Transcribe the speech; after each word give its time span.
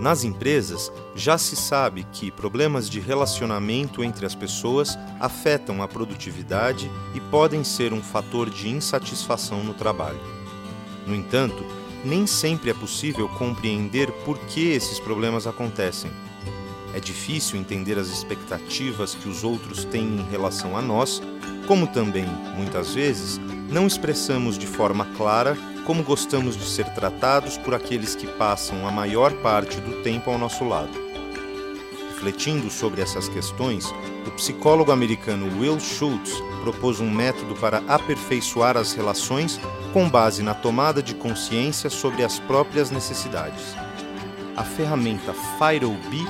Nas 0.00 0.22
empresas, 0.22 0.92
já 1.16 1.36
se 1.36 1.56
sabe 1.56 2.06
que 2.12 2.30
problemas 2.30 2.88
de 2.88 3.00
relacionamento 3.00 4.04
entre 4.04 4.24
as 4.24 4.34
pessoas 4.34 4.96
afetam 5.18 5.82
a 5.82 5.88
produtividade 5.88 6.88
e 7.14 7.20
podem 7.20 7.64
ser 7.64 7.92
um 7.92 8.00
fator 8.00 8.48
de 8.48 8.68
insatisfação 8.68 9.64
no 9.64 9.74
trabalho. 9.74 10.20
No 11.04 11.16
entanto, 11.16 11.64
nem 12.04 12.28
sempre 12.28 12.70
é 12.70 12.74
possível 12.74 13.28
compreender 13.30 14.12
por 14.24 14.38
que 14.38 14.68
esses 14.68 15.00
problemas 15.00 15.48
acontecem. 15.48 16.12
É 16.94 17.00
difícil 17.00 17.58
entender 17.58 17.98
as 17.98 18.08
expectativas 18.08 19.14
que 19.14 19.28
os 19.28 19.44
outros 19.44 19.84
têm 19.84 20.20
em 20.20 20.30
relação 20.30 20.76
a 20.76 20.82
nós, 20.82 21.22
como 21.66 21.86
também, 21.86 22.26
muitas 22.56 22.94
vezes, 22.94 23.38
não 23.70 23.86
expressamos 23.86 24.56
de 24.56 24.66
forma 24.66 25.04
clara 25.16 25.56
como 25.84 26.02
gostamos 26.02 26.56
de 26.56 26.64
ser 26.64 26.86
tratados 26.94 27.56
por 27.56 27.74
aqueles 27.74 28.14
que 28.14 28.26
passam 28.26 28.86
a 28.86 28.90
maior 28.90 29.32
parte 29.34 29.80
do 29.80 30.02
tempo 30.02 30.30
ao 30.30 30.38
nosso 30.38 30.64
lado. 30.64 30.92
Refletindo 32.10 32.68
sobre 32.68 33.00
essas 33.00 33.28
questões, 33.28 33.86
o 34.26 34.30
psicólogo 34.32 34.92
americano 34.92 35.46
Will 35.58 35.78
Schultz 35.78 36.32
propôs 36.62 37.00
um 37.00 37.10
método 37.10 37.54
para 37.54 37.82
aperfeiçoar 37.86 38.76
as 38.76 38.92
relações 38.92 39.58
com 39.92 40.08
base 40.08 40.42
na 40.42 40.52
tomada 40.52 41.02
de 41.02 41.14
consciência 41.14 41.88
sobre 41.88 42.22
as 42.24 42.38
próprias 42.40 42.90
necessidades. 42.90 43.74
A 44.56 44.64
ferramenta 44.64 45.32
FIDO-B, 45.32 46.26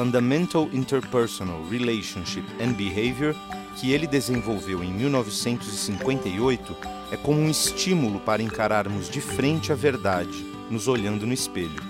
Fundamental 0.00 0.66
Interpersonal 0.72 1.62
Relationship 1.68 2.44
and 2.58 2.72
Behavior, 2.72 3.36
que 3.76 3.92
ele 3.92 4.06
desenvolveu 4.06 4.82
em 4.82 4.90
1958, 4.90 6.74
é 7.12 7.18
como 7.18 7.38
um 7.38 7.50
estímulo 7.50 8.18
para 8.18 8.42
encararmos 8.42 9.10
de 9.10 9.20
frente 9.20 9.70
a 9.70 9.74
verdade, 9.74 10.42
nos 10.70 10.88
olhando 10.88 11.26
no 11.26 11.34
espelho. 11.34 11.82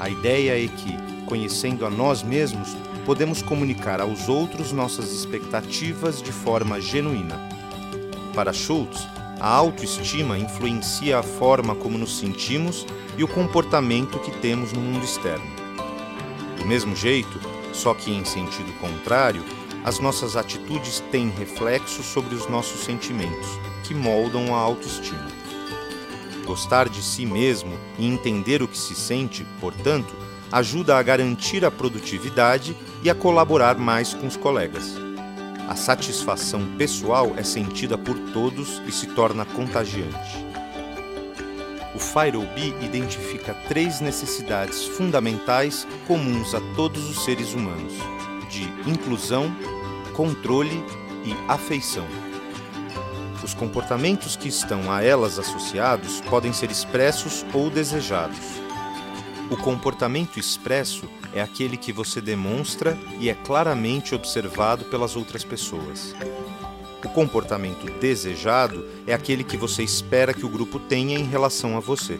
A 0.00 0.08
ideia 0.08 0.64
é 0.64 0.66
que, 0.66 0.96
conhecendo 1.26 1.84
a 1.84 1.90
nós 1.90 2.22
mesmos, 2.22 2.74
podemos 3.04 3.42
comunicar 3.42 4.00
aos 4.00 4.26
outros 4.26 4.72
nossas 4.72 5.12
expectativas 5.12 6.22
de 6.22 6.32
forma 6.32 6.80
genuína. 6.80 7.38
Para 8.34 8.54
Schultz, 8.54 9.06
a 9.38 9.48
autoestima 9.48 10.38
influencia 10.38 11.18
a 11.18 11.22
forma 11.22 11.74
como 11.74 11.98
nos 11.98 12.16
sentimos 12.16 12.86
e 13.18 13.22
o 13.22 13.28
comportamento 13.28 14.18
que 14.20 14.30
temos 14.38 14.72
no 14.72 14.80
mundo 14.80 15.04
externo. 15.04 15.53
Do 16.64 16.68
mesmo 16.68 16.96
jeito, 16.96 17.38
só 17.74 17.92
que 17.92 18.10
em 18.10 18.24
sentido 18.24 18.72
contrário, 18.80 19.44
as 19.84 19.98
nossas 19.98 20.34
atitudes 20.34 20.98
têm 21.10 21.28
reflexo 21.28 22.02
sobre 22.02 22.34
os 22.34 22.48
nossos 22.48 22.84
sentimentos, 22.84 23.46
que 23.82 23.94
moldam 23.94 24.54
a 24.54 24.58
autoestima. 24.60 25.28
Gostar 26.46 26.88
de 26.88 27.02
si 27.02 27.26
mesmo 27.26 27.78
e 27.98 28.06
entender 28.06 28.62
o 28.62 28.68
que 28.68 28.78
se 28.78 28.94
sente, 28.94 29.46
portanto, 29.60 30.14
ajuda 30.50 30.96
a 30.96 31.02
garantir 31.02 31.66
a 31.66 31.70
produtividade 31.70 32.74
e 33.02 33.10
a 33.10 33.14
colaborar 33.14 33.76
mais 33.76 34.14
com 34.14 34.26
os 34.26 34.38
colegas. 34.38 34.96
A 35.68 35.76
satisfação 35.76 36.64
pessoal 36.78 37.34
é 37.36 37.42
sentida 37.42 37.98
por 37.98 38.18
todos 38.32 38.80
e 38.86 38.90
se 38.90 39.08
torna 39.08 39.44
contagiante. 39.44 40.53
O 41.94 41.98
FIRO-B 41.98 42.74
identifica 42.84 43.54
três 43.68 44.00
necessidades 44.00 44.84
fundamentais 44.84 45.86
comuns 46.08 46.54
a 46.54 46.60
todos 46.74 47.08
os 47.08 47.24
seres 47.24 47.54
humanos: 47.54 47.92
de 48.50 48.64
inclusão, 48.88 49.54
controle 50.12 50.84
e 51.24 51.32
afeição. 51.48 52.06
Os 53.44 53.54
comportamentos 53.54 54.36
que 54.36 54.48
estão 54.48 54.90
a 54.90 55.02
elas 55.02 55.38
associados 55.38 56.20
podem 56.22 56.52
ser 56.52 56.70
expressos 56.70 57.44
ou 57.52 57.70
desejados. 57.70 58.64
O 59.50 59.56
comportamento 59.56 60.38
expresso 60.38 61.04
é 61.32 61.42
aquele 61.42 61.76
que 61.76 61.92
você 61.92 62.20
demonstra 62.20 62.98
e 63.20 63.28
é 63.28 63.34
claramente 63.34 64.14
observado 64.14 64.86
pelas 64.86 65.14
outras 65.14 65.44
pessoas. 65.44 66.14
O 67.04 67.08
comportamento 67.10 67.84
desejado 68.00 68.84
é 69.06 69.12
aquele 69.12 69.44
que 69.44 69.56
você 69.56 69.82
espera 69.82 70.32
que 70.32 70.46
o 70.46 70.48
grupo 70.48 70.78
tenha 70.78 71.18
em 71.18 71.24
relação 71.24 71.76
a 71.76 71.80
você. 71.80 72.18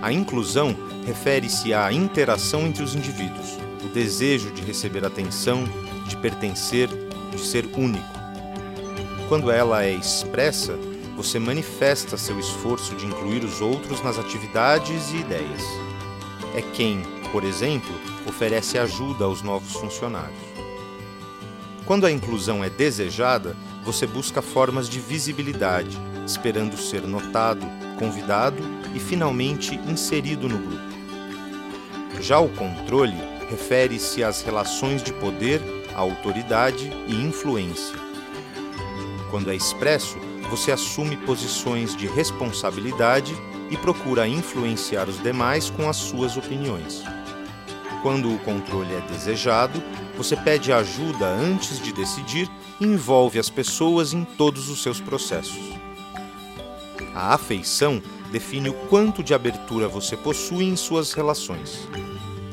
A 0.00 0.12
inclusão 0.12 0.76
refere-se 1.04 1.74
à 1.74 1.92
interação 1.92 2.66
entre 2.66 2.82
os 2.82 2.94
indivíduos, 2.94 3.58
o 3.84 3.88
desejo 3.88 4.52
de 4.52 4.62
receber 4.62 5.04
atenção, 5.04 5.64
de 6.06 6.16
pertencer, 6.16 6.88
de 7.30 7.40
ser 7.40 7.66
único. 7.76 8.16
Quando 9.28 9.50
ela 9.50 9.84
é 9.84 9.92
expressa, 9.92 10.78
você 11.16 11.38
manifesta 11.38 12.16
seu 12.16 12.38
esforço 12.38 12.94
de 12.94 13.06
incluir 13.06 13.42
os 13.42 13.60
outros 13.60 14.02
nas 14.02 14.18
atividades 14.18 15.10
e 15.10 15.16
ideias. 15.16 15.62
É 16.54 16.62
quem, 16.62 17.02
por 17.32 17.42
exemplo, 17.42 17.92
oferece 18.26 18.78
ajuda 18.78 19.24
aos 19.24 19.42
novos 19.42 19.72
funcionários. 19.72 20.65
Quando 21.86 22.04
a 22.04 22.10
inclusão 22.10 22.64
é 22.64 22.68
desejada, 22.68 23.56
você 23.84 24.08
busca 24.08 24.42
formas 24.42 24.88
de 24.88 24.98
visibilidade, 24.98 25.96
esperando 26.26 26.76
ser 26.76 27.02
notado, 27.02 27.64
convidado 27.96 28.60
e 28.92 28.98
finalmente 28.98 29.76
inserido 29.88 30.48
no 30.48 30.58
grupo. 30.58 30.96
Já 32.20 32.40
o 32.40 32.48
controle 32.48 33.14
refere-se 33.48 34.24
às 34.24 34.42
relações 34.42 35.00
de 35.00 35.12
poder, 35.12 35.62
autoridade 35.94 36.90
e 37.06 37.14
influência. 37.14 37.94
Quando 39.30 39.52
é 39.52 39.54
expresso, 39.54 40.18
você 40.50 40.72
assume 40.72 41.16
posições 41.16 41.94
de 41.94 42.08
responsabilidade 42.08 43.32
e 43.70 43.76
procura 43.76 44.26
influenciar 44.26 45.08
os 45.08 45.22
demais 45.22 45.70
com 45.70 45.88
as 45.88 45.96
suas 45.96 46.36
opiniões. 46.36 47.04
Quando 48.02 48.32
o 48.32 48.38
controle 48.40 48.92
é 48.92 49.00
desejado, 49.12 49.80
você 50.16 50.36
pede 50.36 50.72
ajuda 50.72 51.26
antes 51.26 51.80
de 51.80 51.92
decidir 51.92 52.50
e 52.80 52.84
envolve 52.84 53.38
as 53.38 53.50
pessoas 53.50 54.12
em 54.12 54.24
todos 54.24 54.68
os 54.68 54.82
seus 54.82 55.00
processos. 55.00 55.76
A 57.14 57.34
afeição 57.34 58.02
define 58.30 58.68
o 58.68 58.74
quanto 58.88 59.22
de 59.22 59.34
abertura 59.34 59.88
você 59.88 60.16
possui 60.16 60.64
em 60.64 60.76
suas 60.76 61.12
relações. 61.12 61.88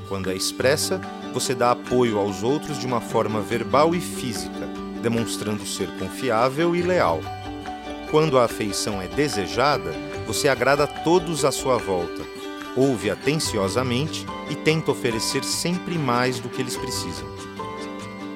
Quando 0.07 0.29
é 0.29 0.35
expressa, 0.35 1.02
você 1.34 1.56
dá 1.56 1.72
apoio 1.72 2.19
aos 2.19 2.44
outros 2.44 2.78
de 2.78 2.85
uma 2.85 3.02
forma 3.02 3.41
verbal 3.41 3.96
e 3.96 4.00
física, 4.00 4.69
demonstrando 5.02 5.66
ser 5.66 5.88
confiável 5.97 6.75
e 6.75 6.81
leal. 6.81 7.19
Quando 8.12 8.38
a 8.38 8.46
afeição 8.46 9.02
é 9.02 9.07
desejada, 9.07 9.91
você 10.28 10.47
agrada 10.47 10.84
a 10.84 10.88
todos 10.88 11.44
à 11.44 11.52
sua 11.52 11.78
volta, 11.78 12.22
ouve 12.78 13.09
atenciosamente 13.09 14.25
e 14.50 14.56
tenta 14.56 14.91
oferecer 14.91 15.44
sempre 15.44 15.97
mais 15.97 16.40
do 16.40 16.47
que 16.47 16.62
eles 16.62 16.78
precisam. 16.78 17.28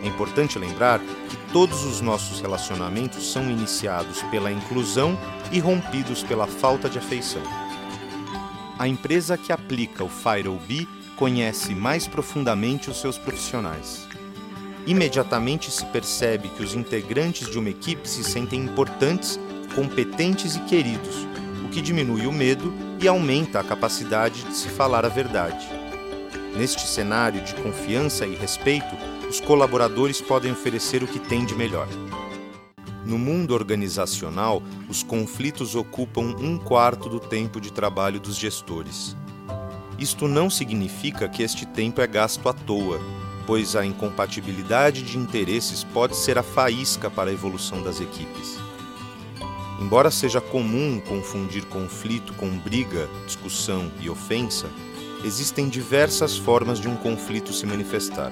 É 0.08 0.10
importante 0.10 0.58
lembrar 0.58 1.00
que 1.00 1.36
todos 1.52 1.84
os 1.84 2.00
nossos 2.00 2.40
relacionamentos 2.40 3.30
são 3.30 3.52
iniciados 3.52 4.24
pela 4.24 4.50
inclusão 4.50 5.20
e 5.52 5.60
rompidos 5.60 6.24
pela 6.24 6.48
falta 6.48 6.90
de 6.90 6.98
afeição. 6.98 7.44
A 8.80 8.88
empresa 8.88 9.38
que 9.38 9.52
aplica 9.52 10.06
o 10.06 10.10
FIRO-B 10.10 10.88
conhece 11.18 11.76
mais 11.76 12.08
profundamente 12.08 12.90
os 12.90 13.02
seus 13.02 13.18
profissionais 13.18 14.08
imediatamente 14.88 15.70
se 15.70 15.86
percebe 15.88 16.48
que 16.48 16.64
os 16.64 16.74
integrantes 16.74 17.52
de 17.52 17.60
uma 17.60 17.70
equipe 17.70 18.08
se 18.08 18.24
sentem 18.24 18.62
importantes, 18.62 19.38
competentes 19.76 20.56
e 20.56 20.62
queridos, 20.62 21.28
o 21.66 21.70
que 21.70 21.82
diminui 21.82 22.26
o 22.26 22.32
medo 22.32 22.74
e 22.98 23.06
aumenta 23.06 23.60
a 23.60 23.64
capacidade 23.66 24.44
de 24.44 24.56
se 24.56 24.70
falar 24.70 25.06
a 25.06 25.10
verdade. 25.10 25.68
Neste 26.56 26.88
cenário 26.88 27.42
de 27.42 27.54
confiança 27.56 28.26
e 28.26 28.34
respeito, 28.34 28.96
os 29.30 29.42
colaboradores 29.42 30.22
podem 30.22 30.52
oferecer 30.52 31.04
o 31.04 31.08
que 31.08 31.20
têm 31.20 31.46
de 31.46 31.54
melhor. 31.54 31.88
No 33.06 33.18
mundo 33.18 33.54
organizacional, 33.54 34.62
os 34.90 35.04
conflitos 35.04 35.76
ocupam 35.76 36.36
um 36.40 36.58
quarto 36.58 37.10
do 37.10 37.20
tempo 37.20 37.60
de 37.60 37.72
trabalho 37.72 38.20
dos 38.20 38.36
gestores. 38.36 39.16
Isto 40.00 40.28
não 40.28 40.50
significa 40.50 41.28
que 41.28 41.44
este 41.44 41.66
tempo 41.66 42.02
é 42.02 42.08
gasto 42.08 42.48
à 42.48 42.54
toa, 42.54 43.00
pois 43.46 43.76
a 43.76 43.86
incompatibilidade 43.86 45.04
de 45.04 45.18
interesses 45.18 45.84
pode 45.84 46.16
ser 46.16 46.38
a 46.38 46.44
faísca 46.44 47.10
para 47.10 47.30
a 47.30 47.34
evolução 47.34 47.82
das 47.82 48.00
equipes. 48.00 48.58
Embora 49.80 50.12
seja 50.12 50.42
comum 50.42 51.00
confundir 51.00 51.66
conflito 51.66 52.34
com 52.34 52.50
briga, 52.58 53.08
discussão 53.26 53.92
e 54.02 54.10
ofensa, 54.10 54.68
existem 55.24 55.70
diversas 55.70 56.38
formas 56.38 56.80
de 56.80 56.88
um 56.88 56.96
conflito 56.96 57.54
se 57.54 57.66
manifestar. 57.66 58.32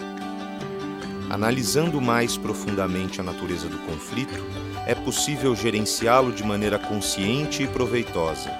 Analisando 1.29 1.99
mais 1.99 2.37
profundamente 2.37 3.19
a 3.19 3.23
natureza 3.23 3.67
do 3.67 3.77
conflito, 3.79 4.43
é 4.85 4.93
possível 4.93 5.55
gerenciá-lo 5.55 6.31
de 6.31 6.43
maneira 6.43 6.77
consciente 6.77 7.63
e 7.63 7.67
proveitosa. 7.67 8.51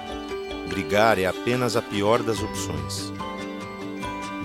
Brigar 0.68 1.18
é 1.18 1.26
apenas 1.26 1.76
a 1.76 1.82
pior 1.82 2.22
das 2.22 2.42
opções. 2.42 3.12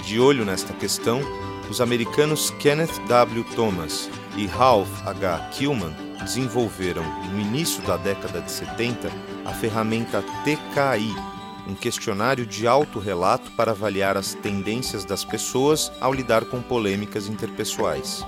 De 0.06 0.20
olho 0.20 0.46
nesta 0.46 0.74
questão, 0.74 1.22
os 1.70 1.82
americanos 1.82 2.52
Kenneth 2.60 3.00
W. 3.08 3.44
Thomas 3.56 4.10
e 4.38 4.46
Ralph 4.46 5.08
H. 5.08 5.50
Killman 5.52 5.94
desenvolveram, 6.22 7.04
no 7.32 7.40
início 7.40 7.82
da 7.84 7.98
década 7.98 8.42
de 8.42 8.52
70, 8.52 9.10
a 9.46 9.52
ferramenta 9.52 10.22
TKI, 10.44 11.31
um 11.68 11.76
questionário 11.76 12.46
de 12.46 12.68
autorrelato 12.68 13.52
para 13.52 13.72
avaliar 13.72 14.18
as 14.18 14.34
tendências 14.34 15.06
das 15.06 15.24
pessoas 15.24 15.92
ao 16.00 16.14
lidar 16.14 16.46
com 16.46 16.62
polêmicas 16.62 17.28
interpessoais. 17.28 18.26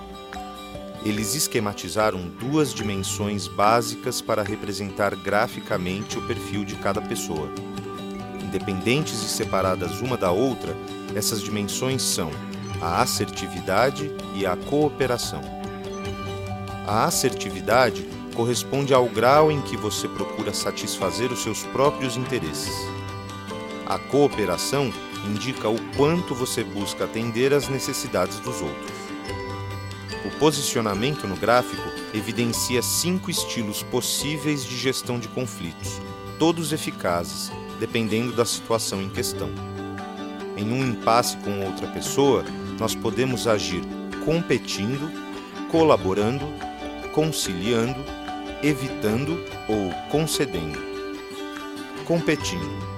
Eles 1.05 1.35
esquematizaram 1.35 2.27
duas 2.39 2.73
dimensões 2.73 3.47
básicas 3.47 4.21
para 4.21 4.41
representar 4.41 5.15
graficamente 5.15 6.17
o 6.17 6.25
perfil 6.25 6.63
de 6.63 6.75
cada 6.75 7.01
pessoa. 7.01 7.49
Independentes 8.41 9.21
e 9.21 9.27
separadas 9.27 9.99
uma 9.99 10.15
da 10.15 10.31
outra, 10.31 10.73
essas 11.13 11.41
dimensões 11.41 12.01
são 12.01 12.31
a 12.81 13.01
assertividade 13.01 14.11
e 14.35 14.45
a 14.45 14.55
cooperação. 14.55 15.41
A 16.87 17.05
assertividade 17.05 18.05
corresponde 18.33 18.93
ao 18.93 19.07
grau 19.07 19.51
em 19.51 19.61
que 19.61 19.77
você 19.77 20.07
procura 20.07 20.53
satisfazer 20.53 21.31
os 21.31 21.43
seus 21.43 21.63
próprios 21.63 22.17
interesses. 22.17 22.73
A 23.93 23.99
cooperação 23.99 24.91
indica 25.23 25.69
o 25.69 25.79
quanto 25.95 26.33
você 26.33 26.63
busca 26.63 27.03
atender 27.03 27.53
às 27.53 27.67
necessidades 27.69 28.39
dos 28.39 28.59
outros. 28.59 28.91
O 30.25 30.31
posicionamento 30.39 31.27
no 31.27 31.35
gráfico 31.35 31.83
evidencia 32.11 32.81
cinco 32.81 33.29
estilos 33.29 33.83
possíveis 33.83 34.65
de 34.65 34.75
gestão 34.75 35.19
de 35.19 35.27
conflitos, 35.27 36.01
todos 36.39 36.73
eficazes, 36.73 37.51
dependendo 37.79 38.31
da 38.33 38.45
situação 38.45 38.99
em 38.99 39.09
questão. 39.09 39.51
Em 40.57 40.71
um 40.71 40.83
impasse 40.83 41.37
com 41.37 41.63
outra 41.63 41.85
pessoa, 41.85 42.43
nós 42.79 42.95
podemos 42.95 43.45
agir 43.45 43.83
competindo, 44.25 45.07
colaborando, 45.69 46.47
conciliando, 47.13 48.03
evitando 48.63 49.39
ou 49.69 49.91
concedendo. 50.09 50.79
Competindo. 52.05 52.92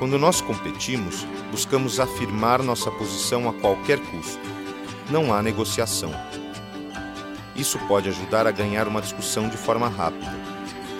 Quando 0.00 0.18
nós 0.18 0.40
competimos, 0.40 1.26
buscamos 1.50 2.00
afirmar 2.00 2.62
nossa 2.62 2.90
posição 2.90 3.46
a 3.46 3.52
qualquer 3.52 3.98
custo. 3.98 4.40
Não 5.10 5.30
há 5.30 5.42
negociação. 5.42 6.10
Isso 7.54 7.78
pode 7.80 8.08
ajudar 8.08 8.46
a 8.46 8.50
ganhar 8.50 8.88
uma 8.88 9.02
discussão 9.02 9.50
de 9.50 9.58
forma 9.58 9.90
rápida. 9.90 10.34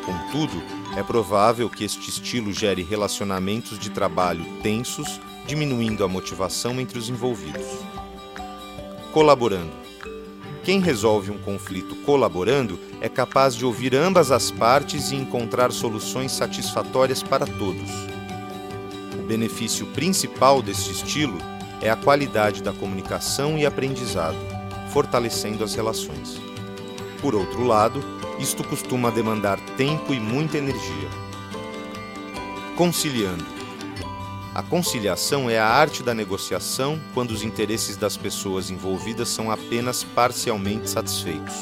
Contudo, 0.05 0.63
é 0.99 1.03
provável 1.03 1.71
que 1.71 1.83
este 1.83 2.11
estilo 2.11 2.53
gere 2.53 2.83
relacionamentos 2.83 3.79
de 3.79 3.89
trabalho 3.89 4.45
tensos, 4.63 5.19
diminuindo 5.47 6.05
a 6.05 6.09
motivação 6.09 6.79
entre 6.79 6.99
os 6.99 7.09
envolvidos. 7.09 7.67
Colaborando. 9.15 9.73
Quem 10.63 10.79
resolve 10.79 11.31
um 11.31 11.39
conflito 11.39 11.97
colaborando 12.05 12.79
é 13.01 13.09
capaz 13.09 13.55
de 13.57 13.65
ouvir 13.65 13.95
ambas 13.95 14.31
as 14.31 14.51
partes 14.51 15.11
e 15.11 15.17
encontrar 15.17 15.73
soluções 15.73 16.33
satisfatórias 16.33 17.23
para 17.23 17.47
todos. 17.47 18.10
Benefício 19.31 19.87
principal 19.87 20.61
deste 20.61 20.91
estilo 20.91 21.39
é 21.81 21.89
a 21.89 21.95
qualidade 21.95 22.65
da 22.65 22.73
comunicação 22.73 23.57
e 23.57 23.65
aprendizado, 23.65 24.37
fortalecendo 24.93 25.63
as 25.63 25.73
relações. 25.73 26.41
Por 27.23 27.37
outro 27.37 27.63
lado, 27.63 28.03
isto 28.41 28.65
costuma 28.65 29.09
demandar 29.09 29.61
tempo 29.77 30.13
e 30.13 30.19
muita 30.19 30.59
energia. 30.59 31.09
Conciliando 32.77 33.47
a 34.53 34.65
conciliação 34.65 35.49
é 35.49 35.61
a 35.61 35.65
arte 35.69 36.03
da 36.03 36.13
negociação 36.13 36.99
quando 37.15 37.31
os 37.31 37.45
interesses 37.45 37.97
das 37.97 38.17
pessoas 38.17 38.69
envolvidas 38.69 39.29
são 39.29 39.49
apenas 39.49 40.03
parcialmente 40.03 40.91
satisfeitos. 40.91 41.55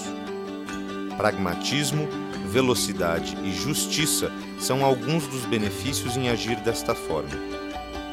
Pragmatismo, 1.18 2.08
velocidade 2.48 3.36
e 3.44 3.52
justiça 3.52 4.32
são 4.58 4.84
alguns 4.84 5.26
dos 5.26 5.44
benefícios 5.44 6.16
em 6.16 6.28
agir 6.30 6.56
desta 6.60 6.94
forma. 6.94 7.30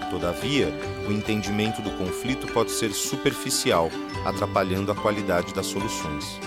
Todavia, 0.09 0.67
o 1.07 1.11
entendimento 1.11 1.81
do 1.81 1.89
conflito 1.91 2.45
pode 2.47 2.71
ser 2.71 2.91
superficial, 2.91 3.89
atrapalhando 4.25 4.91
a 4.91 4.95
qualidade 4.95 5.53
das 5.53 5.65
soluções. 5.65 6.39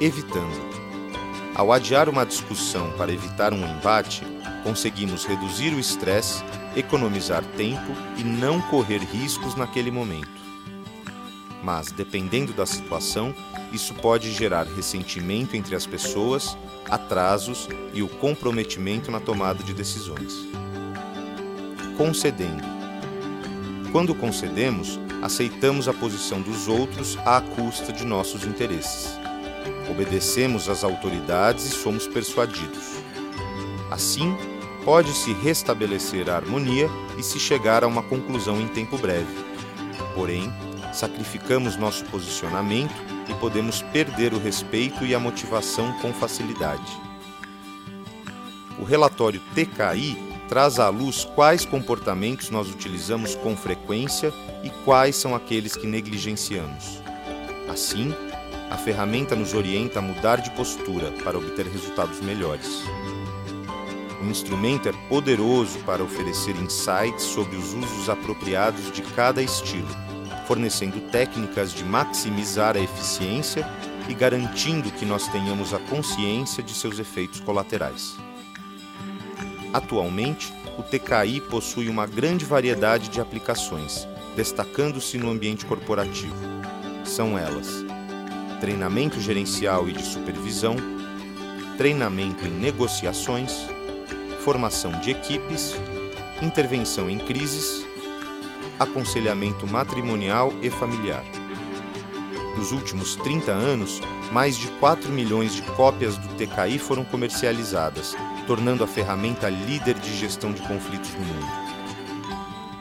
Evitando. 0.00 0.68
Ao 1.54 1.72
adiar 1.72 2.08
uma 2.08 2.24
discussão 2.24 2.92
para 2.92 3.12
evitar 3.12 3.52
um 3.52 3.66
embate, 3.68 4.22
conseguimos 4.62 5.24
reduzir 5.24 5.74
o 5.74 5.80
estresse, 5.80 6.42
economizar 6.76 7.44
tempo 7.56 7.92
e 8.16 8.22
não 8.22 8.60
correr 8.62 8.98
riscos 8.98 9.56
naquele 9.56 9.90
momento. 9.90 10.47
Mas, 11.62 11.90
dependendo 11.90 12.52
da 12.52 12.64
situação, 12.64 13.34
isso 13.72 13.94
pode 13.94 14.32
gerar 14.32 14.64
ressentimento 14.64 15.56
entre 15.56 15.74
as 15.74 15.86
pessoas, 15.86 16.56
atrasos 16.88 17.68
e 17.92 18.02
o 18.02 18.08
comprometimento 18.08 19.10
na 19.10 19.20
tomada 19.20 19.62
de 19.62 19.74
decisões. 19.74 20.46
Concedendo. 21.96 22.62
Quando 23.90 24.14
concedemos, 24.14 25.00
aceitamos 25.22 25.88
a 25.88 25.92
posição 25.92 26.40
dos 26.40 26.68
outros 26.68 27.18
à 27.26 27.40
custa 27.40 27.92
de 27.92 28.04
nossos 28.04 28.44
interesses. 28.44 29.18
Obedecemos 29.90 30.68
às 30.68 30.84
autoridades 30.84 31.64
e 31.66 31.70
somos 31.70 32.06
persuadidos. 32.06 32.98
Assim, 33.90 34.36
pode-se 34.84 35.32
restabelecer 35.32 36.28
a 36.30 36.36
harmonia 36.36 36.88
e 37.18 37.22
se 37.22 37.40
chegar 37.40 37.82
a 37.82 37.86
uma 37.86 38.02
conclusão 38.02 38.60
em 38.60 38.68
tempo 38.68 38.96
breve. 38.98 39.34
Porém, 40.14 40.52
sacrificamos 40.92 41.76
nosso 41.76 42.04
posicionamento 42.06 42.94
e 43.28 43.34
podemos 43.34 43.82
perder 43.82 44.32
o 44.32 44.38
respeito 44.38 45.04
e 45.04 45.14
a 45.14 45.20
motivação 45.20 45.92
com 46.00 46.12
facilidade. 46.12 47.08
O 48.78 48.84
relatório 48.84 49.40
TKI 49.54 50.16
traz 50.48 50.78
à 50.78 50.88
luz 50.88 51.24
quais 51.24 51.64
comportamentos 51.64 52.50
nós 52.50 52.70
utilizamos 52.70 53.34
com 53.34 53.56
frequência 53.56 54.32
e 54.64 54.70
quais 54.84 55.16
são 55.16 55.34
aqueles 55.34 55.76
que 55.76 55.86
negligenciamos. 55.86 57.02
Assim, 57.68 58.14
a 58.70 58.76
ferramenta 58.76 59.36
nos 59.36 59.54
orienta 59.54 59.98
a 59.98 60.02
mudar 60.02 60.36
de 60.36 60.50
postura 60.52 61.12
para 61.24 61.38
obter 61.38 61.66
resultados 61.66 62.20
melhores. 62.20 62.82
O 64.20 64.26
instrumento 64.26 64.88
é 64.88 64.92
poderoso 65.08 65.78
para 65.80 66.02
oferecer 66.02 66.56
insights 66.56 67.22
sobre 67.22 67.56
os 67.56 67.72
usos 67.72 68.08
apropriados 68.08 68.90
de 68.90 69.02
cada 69.02 69.42
estilo, 69.42 69.88
fornecendo 70.48 70.98
técnicas 71.10 71.74
de 71.74 71.84
maximizar 71.84 72.74
a 72.74 72.80
eficiência 72.80 73.68
e 74.08 74.14
garantindo 74.14 74.90
que 74.90 75.04
nós 75.04 75.28
tenhamos 75.28 75.74
a 75.74 75.78
consciência 75.78 76.62
de 76.62 76.72
seus 76.72 76.98
efeitos 76.98 77.38
colaterais. 77.38 78.16
Atualmente, 79.74 80.50
o 80.78 80.82
TKI 80.82 81.42
possui 81.50 81.90
uma 81.90 82.06
grande 82.06 82.46
variedade 82.46 83.10
de 83.10 83.20
aplicações, 83.20 84.08
destacando-se 84.34 85.18
no 85.18 85.30
ambiente 85.30 85.66
corporativo. 85.66 86.34
São 87.04 87.38
elas: 87.38 87.84
treinamento 88.58 89.20
gerencial 89.20 89.86
e 89.86 89.92
de 89.92 90.02
supervisão, 90.02 90.76
treinamento 91.76 92.46
em 92.46 92.50
negociações, 92.50 93.52
formação 94.42 94.92
de 94.92 95.10
equipes, 95.10 95.74
intervenção 96.40 97.10
em 97.10 97.18
crises, 97.18 97.87
aconselhamento 98.78 99.66
matrimonial 99.66 100.52
e 100.62 100.70
familiar. 100.70 101.24
Nos 102.56 102.72
últimos 102.72 103.14
30 103.16 103.52
anos, 103.52 104.00
mais 104.32 104.56
de 104.56 104.66
4 104.80 105.10
milhões 105.10 105.54
de 105.54 105.62
cópias 105.62 106.18
do 106.18 106.28
TKI 106.34 106.78
foram 106.78 107.04
comercializadas, 107.04 108.16
tornando 108.46 108.82
a 108.82 108.86
ferramenta 108.86 109.48
líder 109.48 109.94
de 109.94 110.16
gestão 110.16 110.52
de 110.52 110.60
conflitos 110.62 111.12
no 111.14 111.20
mundo. 111.20 111.68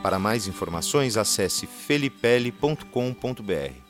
Para 0.01 0.17
mais 0.17 0.47
informações, 0.47 1.17
acesse 1.17 1.67
felipele.com.br. 1.67 3.86